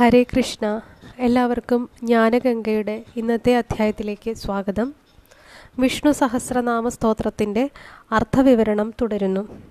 [0.00, 0.80] ഹരേ കൃഷ്ണ.
[1.18, 4.94] എല്ലാവർക്കും ജ്ഞാനഗംഗയുടെ ഇന്നത്തെ അധ്യായത്തിലേക്ക് സ്വാഗതം.
[5.78, 7.70] വിഷ്ണു സഹസ്രനാമ സ്തോത്രത്തിന്റെ
[8.12, 9.62] അർത്ഥവിവരണം തുടരുന്നു.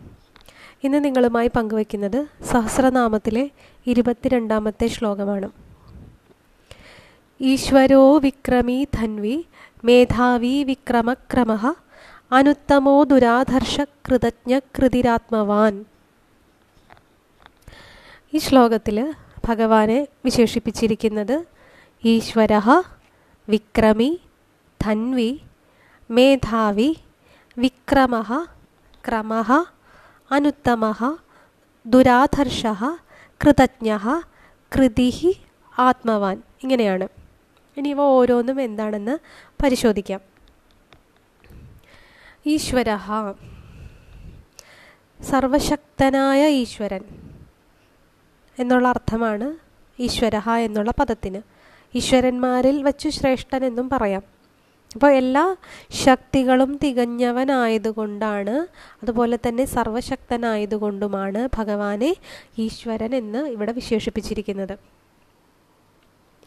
[0.83, 3.49] ഇന്ന് നിങ്ങളുമായി പങ്കുവയ്ക്കുന്നത് സഹസ്രനാമത്തിലെ
[3.87, 5.49] ഇരുപത്തിരണ്ടാമത്തെ ശ്ലോകമാണ്.
[7.41, 9.45] ഈശ്വരോ വിക്രമി ധന്വി
[9.83, 11.75] മേധാവി വിക്രമക്രമ
[12.31, 15.85] അനുത്തമോ ദുരാധർഷ കൃതജ്ഞ കൃതിരാത്മവാൻ
[18.33, 19.13] ഈ ശ്ലോകത്തിൽ
[19.49, 21.35] ഭഗവാനെ വിശേഷിപ്പിച്ചിരിക്കുന്നത്
[22.05, 22.53] ഈശ്വര
[23.49, 24.09] വിക്രമി
[24.81, 25.31] ധന്വി
[26.09, 26.89] മേധാവി
[27.57, 28.15] വിക്രമ
[29.07, 29.33] ക്രമ
[30.31, 30.83] അനുത്തമ
[31.85, 32.61] ദുരാധർഷ
[33.41, 33.89] കൃതജ്ഞ
[34.75, 35.09] കൃതി
[35.79, 36.37] ആത്മവാൻ.
[36.63, 37.07] ഇങ്ങനെയാണ്.
[37.77, 39.15] ഇനി ഇവ ഓരോന്നും എന്താണെന്ന്
[39.63, 40.21] പരിശോധിക്കാം.
[42.45, 42.89] ഈശ്വര
[45.29, 47.03] സർവശക്തനായ ഈശ്വരൻ.
[48.59, 49.53] എന്നുള്ള അർത്ഥമാണ്
[50.01, 51.41] ഈശ്വരഹ എന്നുള്ള പദത്തിന്.
[51.95, 54.23] ഈശ്വരന്മാരിൽ വച്ച് ശ്രേഷ്ഠൻ എന്നും പറയാം.
[54.93, 55.55] അപ്പോൾ എല്ലാ
[55.91, 58.67] ശക്തികളും തികഞ്ഞവനായതുകൊണ്ടാണ്
[59.03, 62.15] അതുപോലെ തന്നെ സർവശക്തനായതുകൊണ്ടുമാണ് ഭഗവാനെ
[62.57, 64.79] ഈശ്വരൻ എന്ന് ഇവിടെ വിശേഷിപ്പിച്ചിരിക്കുന്നത്.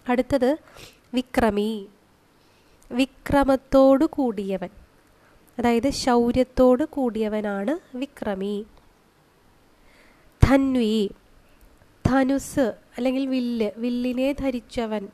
[0.09, 0.57] അടുത്തത്
[1.15, 1.87] വിക്രമി.
[2.93, 4.69] വിക്രമത്തോടു കൂടിയവൻ.
[5.59, 8.67] അതായത് ശൗര്യത്തോട് കൂടിയവനാണ് വിക്രമി.
[10.45, 11.11] ധന്വി.
[12.13, 12.61] ധനുസ്
[12.97, 15.09] അല്ലെങ്കിൽ വില്ല് വില്ലിനെ ധരിച്ചവൻ.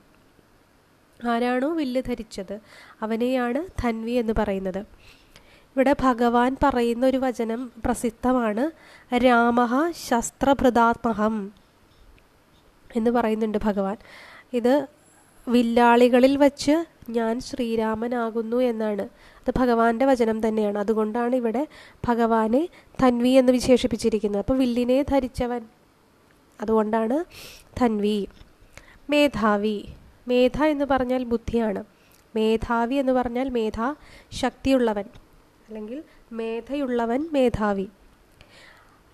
[1.29, 2.61] ആരാണോ വില്ല് ധരിച്ചത്
[3.03, 4.79] അവനെയാണ് ധന്വി എന്ന് പറയുന്നത്.
[4.79, 8.71] ഇവിടെ ഭഗവാൻ പറയുന്ന ഒരു വചനം പ്രസിദ്ധമാണ്
[9.17, 11.53] രാമ ശസ്ത്രഭൃതാത്മഹം
[12.97, 13.97] എന്ന് പറയുന്നുണ്ട് ഭഗവാൻ.
[14.53, 14.87] ഇത്
[15.49, 19.03] വില്ലാളികളിൽ വച്ച് ഞാൻ ശ്രീരാമനാകുന്നു എന്നാണ്.
[19.03, 20.79] അത് ഭഗവാന്റെ വചനം തന്നെയാണ്.
[20.79, 21.67] അതുകൊണ്ടാണ് ഇവിടെ
[22.09, 22.69] ഭഗവാനെ
[23.01, 24.41] ധന്വി എന്ന് വിശേഷിപ്പിച്ചിരിക്കുന്നത്.
[24.41, 25.61] അപ്പോൾ വില്ലിനെ ധരിച്ചവൻ
[26.61, 27.25] അതുകൊണ്ടാണ്
[27.83, 28.29] തൻവി
[29.11, 29.85] മേധാവി.
[30.29, 31.85] മേധ എന്ന് പറഞ്ഞാൽ ബുദ്ധിയാണ്.
[32.37, 33.95] മേധാവി എന്ന് പറഞ്ഞാൽ മേധ
[34.33, 35.05] ശക്തിയുള്ളവൻ.
[35.69, 36.03] അല്ലെങ്കിൽ
[36.33, 37.89] മേധയുള്ളവൻ മേധാവി.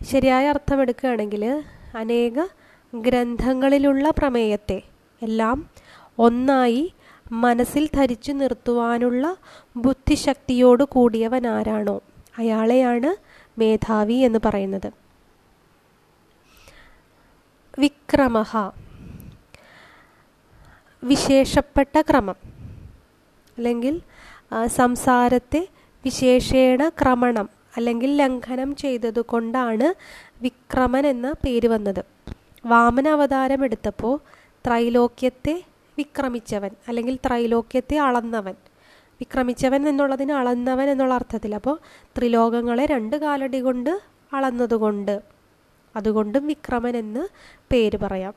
[0.02, 1.62] ശരിയായ അർത്ഥം എടുക്കുകയാണെങ്കിൽ
[1.96, 2.44] അനേക
[2.94, 4.82] ഗ്രന്ഥങ്ങളിലുള്ള പ്രമേയത്തെ
[5.22, 5.70] എല്ലാം
[6.18, 6.92] ഒന്നായി
[7.32, 9.36] മനസ്സിൽ ധരിച്ചു നിർത്തുവാനുള്ള
[9.76, 12.00] ബുദ്ധിശക്തിയോട് കൂടിയവൻ ആരാണോ
[12.38, 13.16] അയാളെയാണ്
[13.60, 14.90] മേധാവി എന്ന് പറയുന്നത്.
[17.78, 18.44] വിക്രമ
[21.04, 22.36] വിശേഷപ്പെട്ട ക്രമം.
[23.56, 24.00] അല്ലെങ്കിൽ
[24.66, 25.68] സംസാരത്തെ
[26.04, 29.94] വിശേഷേണ ക്രമണം അല്ലെങ്കിൽ ലംഘനം ചെയ്തതുകൊണ്ടാണ്
[30.42, 32.02] വിക്രമൻ എന്ന പേര് വന്നത്.
[32.66, 34.20] വാമന അവതാരം എടുത്തപ്പോൾ
[34.66, 35.62] ത്രൈലോക്യത്തെ
[35.98, 38.54] വിക്രമിച്ചവൻ അല്ലെങ്കിൽ ത്രൈലോക്യത്തെ അളന്നവൻ.
[39.20, 41.78] വിക്രമിച്ചവൻ എന്നുള്ളതിന് അളന്നവൻ എന്നുള്ള അർത്ഥത്തിൽ അപ്പോൾ
[42.18, 44.00] ത്രിലോകങ്ങളെ രണ്ട് കാലടി കൊണ്ട്
[44.32, 45.33] അളന്നതുകൊണ്ട്.
[45.96, 47.28] അതുകൊണ്ടും വിക്രമൻ എന്ന്
[47.72, 48.34] പേര് പറയാം.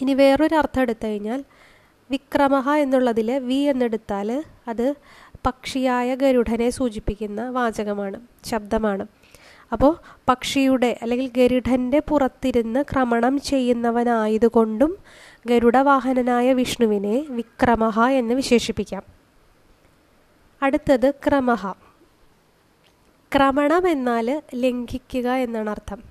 [0.00, 1.44] ഇനി വേറൊരു അർത്ഥം എടുത്തു കഴിഞ്ഞാൽ
[2.10, 4.94] വിക്രമഹ എന്നുള്ളതിൽ വി എന്നെടുത്താൽ അത്
[5.46, 9.06] പക്ഷിയായ ഗരുഡനെ സൂചിപ്പിക്കുന്ന വാചകമാണ് ശബ്ദമാണ്.
[9.72, 9.96] അപ്പോൾ
[10.28, 14.98] പക്ഷിയുടെ അല്ലെങ്കിൽ ഗരുഡന്റെ പുറത്തിരുന്ന് ക്രമണം ചെയ്യുന്നവനായതുകൊണ്ടും
[15.46, 19.02] ഗരുഡവാഹനനായ വിഷ്ണുവിനെ വിക്രമഹ എന്ന് വിശേഷിപ്പിക്കാം.
[20.62, 21.72] അടുത്തത് ക്രമഹ.
[23.34, 26.09] ക്രമണം എന്നാൽ ലംഘിക്കുക എന്നാണ് അർത്ഥം.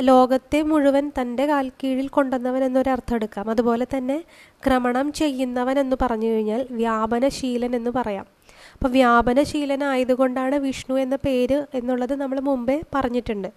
[0.00, 3.50] ലോകത്തെ മുഴുവൻ തന്റെ കാൽ കീഴിൽ കൊണ്ടുവന്നവൻ എന്നൊരു അർത്ഥം എടുക്കാം.
[3.50, 4.24] അതുപോലെ തന്നെ
[4.66, 8.26] ക്രമണം ചെയ്യുന്നവൻ എന്ന് പറഞ്ഞു കഴിഞ്ഞാൽ വ്യാപനശീലൻ എന്ന് പറയാം.
[8.72, 13.48] അപ്പോൾ വ്യാപനശീലനായതുകൊണ്ടാണ് വിഷ്ണു എന്ന പേര് എന്നുള്ളത് നമ്മൾ മുമ്പേ പറഞ്ഞിട്ടുണ്ട്.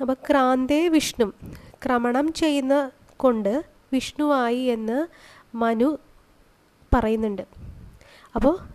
[0.00, 1.32] അപ്പോൾ ക്രാന്തേ വിഷ്ണു
[1.86, 5.06] ക്രമണം ചെയ്യുന്ന കൊണ്ട് വിഷ്ണുവായി എന്ന്
[5.56, 5.98] മനു
[6.94, 7.42] പറയുന്നുണ്ട്.
[8.34, 8.73] അപ്പോൾ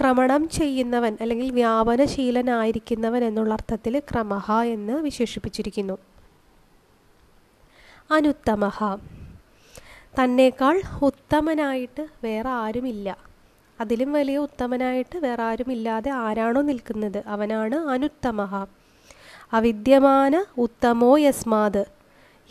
[0.00, 5.98] ക്രമണം ചെയ്യുന്നവൻ അല്ലെങ്കിൽ വ്യാപനശീലനായിരിക്കുന്നവൻ എന്നുള്ള അർത്ഥത്തിൽ ക്രമഹ എന്ന് വിശേഷിപ്പിച്ചിരിക്കുന്നു.
[8.10, 8.96] അനുത്തമഹ.
[10.22, 13.16] തന്നേക്കാൾ ഉത്തമനായിട്ട് വേറെ ആരുമില്ല.
[13.80, 17.22] അതിലും വലിയ ഉത്തമനായിട്ട് വേറെ ആരുമില്ലാതെ ആരാണോ നിൽക്കുന്നത്?
[17.26, 18.66] അവനാണ് അനുത്തമഹ.
[19.52, 21.84] അവിദ്യമാന ഉത്തമോ യസ്മാത്.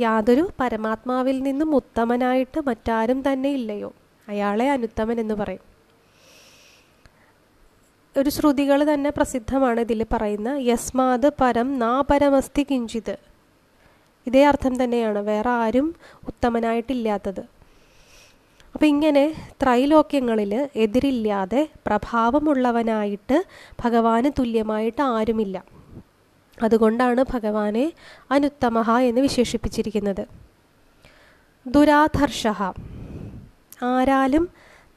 [0.01, 3.93] യാതൊരു പരമാത്മാവിൽ നിന്നും ഉത്തമനായിട്ട് മറ്റാരും തന്നെ ഇല്ലയോ?
[4.27, 5.68] അയാളെ അനുത്തമൻ എന്ന് പറയും.
[8.19, 13.15] ഒരു ശ്രുതികൾ തന്നെ പ്രസിദ്ധമാണ് ഇതിൽ പറയുന്ന യസ്മാത് പരം നാ പരമസ്തി കിഞ്ചിത്.
[14.27, 15.95] ഇതേ അർത്ഥം തന്നെയാണ് വേറെ ആരും
[16.27, 17.39] ഉത്തമനായിട്ടില്ലാത്തത്.
[18.73, 19.23] അപ്പം ഇങ്ങനെ
[19.61, 23.43] ത്രൈലോക്യങ്ങളിൽ എതിരില്ലാതെ പ്രഭാവമുള്ളവനായിട്ട്
[23.83, 25.63] ഭഗവാന് തുല്യമായിട്ട് ആരുമില്ല.
[26.63, 27.93] അതുകൊണ്ടാണ് ഭഗവാനെ
[28.31, 30.23] അനുത്തമഹ എന്ന് വിശേഷിപ്പിച്ചിരിക്കുന്നത്.
[31.67, 32.47] ദുരാധർഷ
[33.83, 34.49] ആരാലും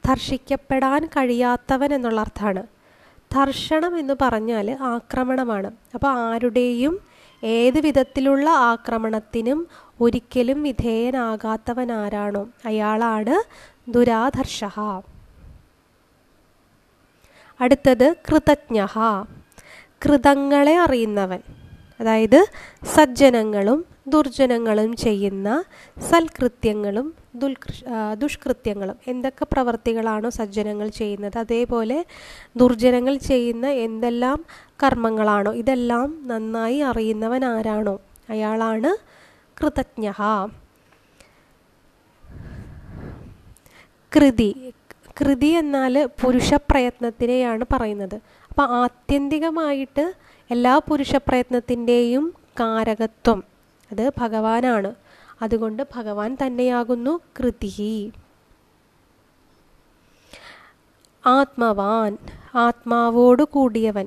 [0.07, 2.82] ധർഷിക്കപ്പെടാൻ കഴിയാത്തവൻ എന്നുള്ള അർത്ഥമാണ്
[3.33, 5.71] ധർഷണം എന്ന് പറഞ്ഞാൽ ആക്രമണമാണ്.
[5.95, 7.01] അപ്പോൾ ആരുടെയും
[7.45, 9.69] ഏത് വിധത്തിലുള്ള ആക്രമണത്തിനും
[10.01, 12.49] ഒരിക്കലും വിധേയനാകാത്തവനാരാണോ?
[12.65, 13.45] അയാളാണ്
[13.91, 14.65] ദുരാധർഷ
[17.61, 18.87] അടുത്തത് കൃതജ്ഞ
[20.05, 21.39] കൃതങ്ങളെ അറിയുന്നവൻ.
[22.01, 22.47] അതായത്
[22.85, 25.65] സജ്ജനങ്ങളും ദുർജനങ്ങളും ചെയ്യുന്ന
[26.11, 27.15] സൽകൃത്യങ്ങളും
[28.19, 28.97] ദുഷ്കൃത്യങ്ങളും.
[29.07, 31.39] എന്തൊക്കെ പ്രവർത്തികളാണോ സജ്ജനങ്ങൾ ചെയ്യുന്നത്?
[31.39, 32.05] അതേപോലെ
[32.57, 34.45] ദുർജനങ്ങൾ ചെയ്യുന്ന എന്തെല്ലാം
[34.83, 35.53] കർമ്മങ്ങളാണോ?
[35.53, 38.01] ഇതെല്ലാം നന്നായി അറിയുന്നവൻ ആരാണോ?
[38.31, 38.97] അയാളാണ്
[39.61, 40.13] കൃതജ്ഞ.
[44.17, 44.73] കൃതി.
[45.21, 48.15] കൃതി എന്നാൽ പുരുഷ പ്രയത്നത്തിനെയാണ് പറയുന്നത്.
[48.49, 50.15] അപ്പം ആത്യന്തികമായിട്ട്
[50.51, 53.52] എല്ലാ പുരുഷ പ്രയത്നത്തിന്റെയും കാരകത്വം
[53.93, 54.95] അത് ഭഗവാനാണ്.
[55.43, 58.13] അതുകൊണ്ട് ഭഗവാൻ തന്നെയാകുന്നു കൃതി
[61.27, 62.19] ആത്മവാൻ
[62.55, 64.07] ആത്മാവോട് കൂടിയവൻ.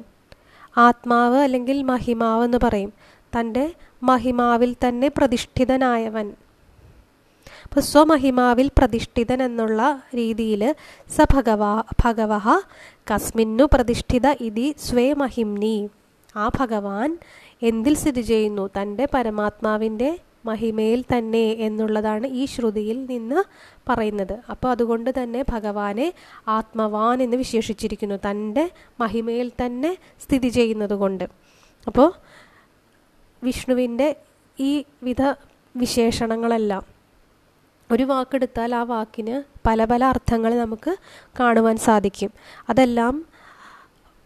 [0.78, 2.94] ആത്മാവ് അല്ലെങ്കിൽ മഹിമാവ് എന്ന് പറയും.
[3.40, 3.74] തന്റെ
[4.04, 6.28] മഹിമാവിൽ തന്നെ പ്രതിഷ്ഠിതനായവൻ.
[7.64, 10.76] അപ്പോൾ സ്വമഹിമാവിൽ പ്രതിഷ്ഠിതൻ എന്നുള്ള രീതിയിൽ
[11.16, 12.34] സ ഭഗവാ ഭഗവ
[13.12, 15.90] കസ്മിന്നു പ്രതിഷ്ഠിത ഇതി സ്വേ മഹിംനി.
[16.36, 17.18] ആ ഭഗവാൻ
[17.64, 18.70] എന്തിൽ സ്ഥിതി ചെയ്യുന്നു?
[18.82, 23.44] തന്റെ പരമാത്മാവിന്റെ മഹിമയിൽ തന്നെ എന്നുള്ളതാണ് ഈ ശ്രുതിയിൽ നിന്ന്
[23.90, 24.40] പറയുന്നത്.
[24.50, 26.14] അപ്പോൾ അതുകൊണ്ട് തന്നെ ഭഗവാനെ
[26.48, 28.16] ആത്മവാൻ എന്ന് വിശേഷിച്ചിരിക്കുന്നു.
[28.16, 31.24] തന്റെ മഹിമയിൽ തന്നെ സ്ഥിതി ചെയ്യുന്നത് കൊണ്ട്.
[31.88, 32.12] അപ്പോൾ
[33.44, 34.16] വിഷ്ണുവിന്റെ
[34.60, 35.22] ഈ വിധ
[35.76, 36.84] വിശേഷണങ്ങളെല്ലാം
[37.92, 40.96] ഒരു വാക്കെടുത്താൽ ആ വാക്കിന് പല പല അർത്ഥങ്ങൾ നമുക്ക്
[41.40, 42.32] കാണുവാൻ സാധിക്കും.
[42.70, 43.26] അതെല്ലാം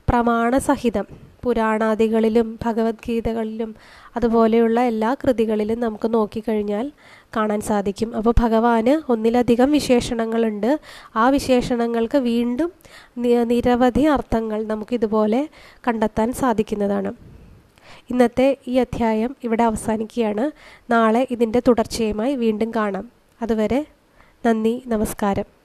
[0.09, 1.28] പ്രമാണസഹിതം.
[1.43, 3.75] പുരാണാദികളിലും ഭഗവത്ഗീതകളിലും
[4.15, 6.91] അതുപോലെയുള്ള എല്ലാ കൃതികളിലും നമുക്ക് നോക്കിക്കഴിഞ്ഞാൽ
[7.35, 8.15] കാണാൻ സാധിക്കും.
[8.15, 10.79] അപ്പോൾ ഭഗവാന് ഒന്നിലധികം വിശേഷണങ്ങളുണ്ട്.
[11.15, 12.71] ആ വിശേഷണങ്ങൾക്ക് വീണ്ടും
[13.17, 15.49] നിരവധി അർത്ഥങ്ങൾ നമുക്കിതുപോലെ
[15.87, 17.13] കണ്ടെത്താൻ സാധിക്കുന്നതാണ്.
[18.09, 20.51] ഇന്നത്തെ ഈ അധ്യായം ഇവിടെ അവസാനിക്കുകയാണ്.
[20.91, 23.09] നാളെ ഇതിന്റെ തുടർച്ചയുമായി വീണ്ടും കാണാം.
[23.41, 23.85] അതുവരെ
[24.45, 25.58] നന്ദി നമസ്കാരം.